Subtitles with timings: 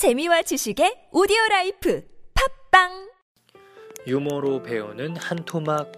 [0.00, 2.02] 재미와 지식의 오디오 라이프
[2.72, 3.10] 팝빵
[4.06, 5.92] 유머로 배우는 한토막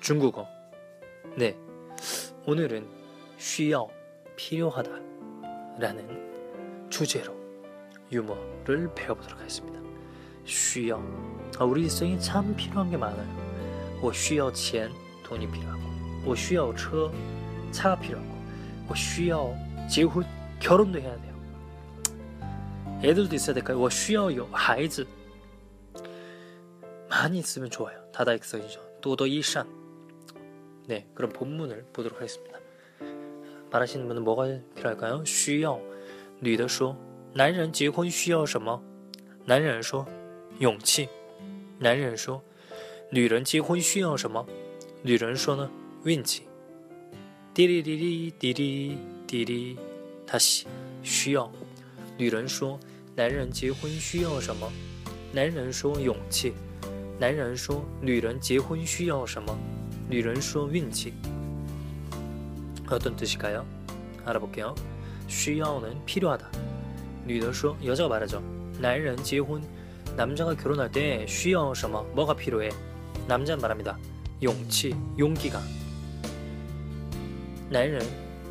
[0.00, 0.48] 중국어.
[1.36, 1.54] 네.
[2.46, 2.88] 오늘은
[3.36, 3.86] 쉬어
[4.34, 4.90] 필요하다
[5.78, 7.36] 라는 주제로
[8.10, 9.78] 유머를 배워보도록 하겠습니다.
[10.46, 10.96] 쉬어.
[11.58, 13.28] 아, 우리 일생에 참 필요한 게 많아요.
[14.00, 14.90] 我需要钱
[15.22, 15.82] 돈이 필요하고
[16.24, 17.12] 我需要车
[17.72, 18.26] 차가 필요하고
[18.88, 19.54] 我需要
[19.86, 20.24] 结婚
[20.60, 21.28] 결혼도 해야 돼요.
[23.03, 23.79] 애들도 있어야 될까요?
[23.79, 25.05] 我需要有孩子
[27.09, 27.99] 많이 있으면 좋아요.
[28.11, 28.81] 다다익선이죠.
[29.01, 29.67] 또더 이상.
[30.87, 32.59] 네, 그럼 본문을 보도록 하겠습니다.
[33.71, 35.23] 말하시는 분은 뭐가 필요할까요?
[35.25, 35.79] 需要
[36.39, 36.95] 女的说
[37.33, 38.81] 男人结婚需要什么
[39.45, 40.05] 男人说
[40.59, 41.07] 勇气
[41.79, 42.43] 男人说
[43.09, 44.45] 女人结婚需要什么
[45.01, 45.69] 女人说呢
[46.03, 46.43] 运气
[47.53, 49.77] 滴哩哩哩滴哩滴哩
[50.27, 50.67] 他喜
[51.01, 51.51] 需要
[52.17, 52.79] 女人说
[53.15, 54.71] 男人结婚需要什么
[55.33, 56.53] 男人说勇气
[57.19, 59.55] 男人说：“女人结婚需要什么？”
[60.09, 61.13] 女人说：“运气。”
[62.89, 64.75] 어떤뜻일까요알아볼게요
[65.27, 66.45] 需要는필요하다
[67.25, 68.41] 女的说여자가말하죠
[68.79, 69.61] 男人结婚
[70.17, 73.97] 남자가결혼할때需要什么뭐가필요해남자는말합니다
[74.41, 75.61] 勇气용기가
[77.69, 78.05] 男人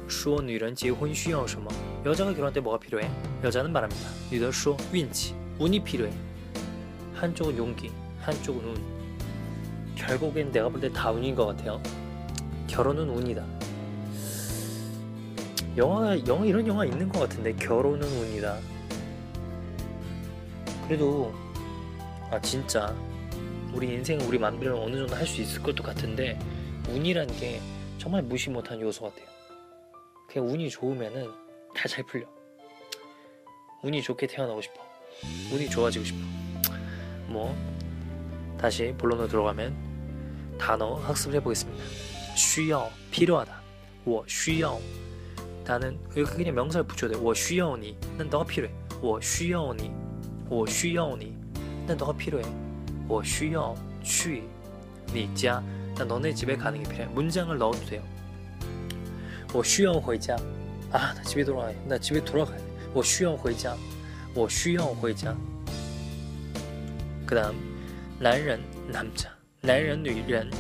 [0.09, 1.71] 说女人结婚需要什么
[2.05, 8.77] 여자가결혼할때뭐가필요해여자는말합니다女的说运气운이필요해한쪽은용기 한쪽은 운.
[9.97, 11.81] 결국엔 내가 볼 때 다 운인 것 같아요.
[12.67, 13.45] 결혼은 운이다.
[15.77, 18.59] 영화, 영화 이런 영화 있는 것 같은데 결혼은 운이다.
[20.87, 21.33] 그래도
[22.31, 22.95] 아 진짜
[23.73, 26.39] 우리 인생 우리 맘대로 어느 정도 할 수 있을 것도 같은데
[26.91, 27.61] 운이란 게
[27.99, 29.27] 정말 무시 못한 요소 같아요.
[30.29, 31.31] 그냥 운이 좋으면은
[31.75, 32.27] 다 잘 풀려.
[33.83, 34.75] 운이 좋게 태어나고 싶어.
[35.53, 36.19] 운이 좋아지고 싶어.
[37.27, 37.55] 뭐
[38.59, 41.83] 다시 본론으로 들어가면 단어 학습을 해보겠습니다.
[42.37, 43.61] 需要 필요하다.
[44.05, 44.79] 我需要
[45.65, 47.19] 나는 여기 그냥 명사를 붙여야 돼.
[47.19, 47.97] 我需要你.
[48.17, 48.73] 난 너가 필요해.
[49.01, 49.91] 我需要你.
[50.49, 51.37] 我需要你.
[51.87, 52.45] 난 너가 필요해.
[53.09, 54.43] 我需要去
[55.13, 55.63] 你家.
[55.97, 57.07] 난 너네 집에 가는 게 필요해.
[57.13, 58.03] 문장을 넣어도 돼요.
[59.53, 60.37] 我需要回家.
[60.91, 61.79] 아, 나 집에 돌아가야 돼.
[61.87, 62.65] 나 집에 돌아가야 돼.
[62.95, 63.77] 我需要回家.
[64.35, 65.35] 我需要回家.
[67.27, 67.55] 그다음
[68.19, 68.61] 男人
[68.91, 69.29] 남자,
[69.63, 70.51] 男人女人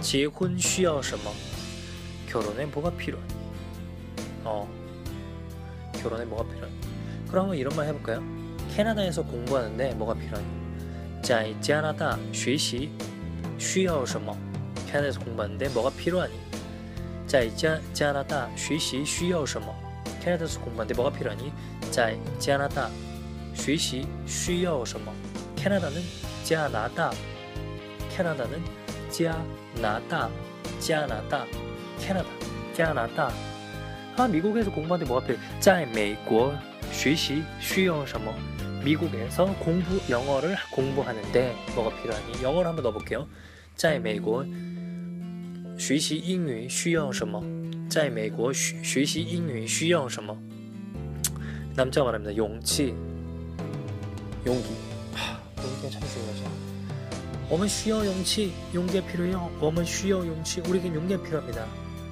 [0.00, 1.30] 结婚需要什么?
[2.28, 3.32] 결혼에 뭐가 필요하니?
[4.44, 4.68] 어,
[6.00, 6.74] 결혼에 뭐가 필요하니?
[7.30, 8.22] 그럼 이런 말 해볼까요?
[8.74, 10.46] 캐나다에서 공부하는데 뭐가 필요하니?
[11.22, 12.90] 在加拿大学习
[13.58, 14.36] 需要什么?
[14.86, 16.34] 캐나다에서 공부하는데 뭐가 필요하니?
[17.26, 19.74] 在加加拿大学习需要什么?
[20.20, 21.52] 캐나다에서 공부하는데 뭐가 필요하니?
[21.90, 22.90] 在加拿大
[23.54, 25.12] 学习需要什么?
[25.56, 26.02] 캐나다는
[26.44, 27.12] 加拿大
[28.10, 28.60] 캐나다는
[29.10, 29.36] 加
[29.80, 30.28] 拿大
[30.80, 31.46] 加拿大
[31.98, 32.26] 캐나다
[32.74, 33.30] 加拿大
[34.16, 36.52] 아 미국에서 공부하는데 뭐가 필요해 在美国
[36.90, 38.34] 学习需要什么
[38.84, 43.26] 미국에서 공부 영어를 공부하는데 뭐가 필요하니 영어를 한번 넣어볼게요
[43.76, 44.44] 在美国
[45.78, 47.42] 学习英语需要什么
[47.88, 50.36] 在美国学习英语需要什么
[51.74, 52.94] 남자가 말합니다 용치
[54.46, 54.68] 용기
[55.56, 56.44] 용기가 참 중요하죠
[57.48, 61.66] 我们需要勇气 용기가 필요해요 我们需要勇气 우리에겐 용기가 필요합니다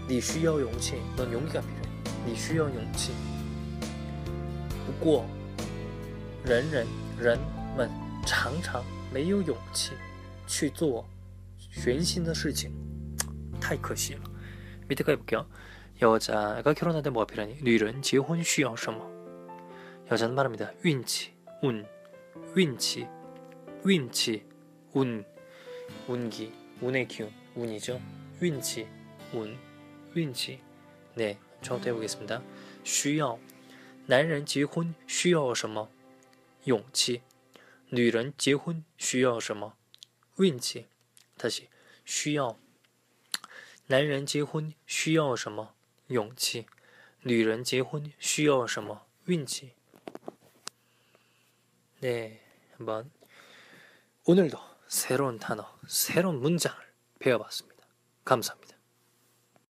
[0.08, 1.80] 你需要勇气넌 용기가 필요해
[2.26, 3.12] 你需要勇气
[4.86, 5.24] 不过
[6.44, 6.86] 人人
[7.18, 7.38] 人
[7.76, 7.90] 们
[8.26, 9.92] 常常没有勇气
[10.46, 11.08] 去做
[11.70, 12.72] 全新的事情
[13.64, 14.22] 太可惜了
[14.88, 15.48] 밑에까지 볼게요
[16.02, 19.08] 여자가 결혼할 때 뭐가 필요하니 女人结婚需要什么
[20.10, 21.86] 여자는 말합니다 运气운
[22.56, 23.06] 운치,
[23.84, 24.44] 운치,
[24.92, 25.24] 운,
[26.08, 28.00] 운기, 운의 기운, 운이죠.
[28.40, 28.88] 운치,
[29.32, 29.56] 운,
[30.16, 30.60] 운치.
[31.14, 32.42] 네, 처음부터 해보겠습니다.
[32.82, 33.38] 需要
[34.06, 35.88] 男人结婚需要什么
[36.64, 37.22] 勇气
[37.90, 39.76] 女人结婚需要什么
[40.38, 40.86] 运气
[41.38, 41.68] 다시
[42.04, 42.58] 需要
[43.86, 45.74] 男人结婚需要什么
[46.08, 46.66] 勇气
[47.22, 49.72] 女人结婚需要什么运气
[52.00, 52.40] 네,
[52.78, 53.10] 한번
[54.24, 54.58] 오늘도
[54.88, 56.78] 새로운 단어, 새로운 문장을
[57.18, 57.84] 배워봤습니다.
[58.24, 58.73] 감사합니다.